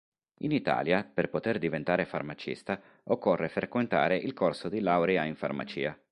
[0.39, 5.95] In Italia per poter diventare farmacista occorre frequentare il corso di laurea in farmacia.